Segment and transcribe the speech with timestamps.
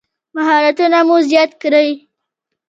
[0.35, 1.89] مهارتونه مو زیات کړئ